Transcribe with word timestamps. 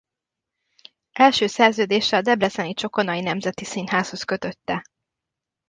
Első 1.13 1.47
szerződése 1.47 2.17
a 2.17 2.21
debreceni 2.21 2.73
Csokonai 2.73 3.21
Nemzeti 3.21 3.65
Színházhoz 3.65 4.23
kötötte. 4.23 4.83